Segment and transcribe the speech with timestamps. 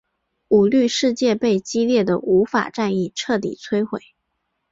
[0.47, 4.01] 舞律世界被激烈的舞法战役彻底摧毁。